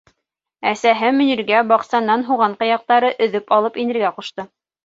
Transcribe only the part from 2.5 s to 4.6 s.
ҡыяҡтары өҙөп алып инергә ҡушты.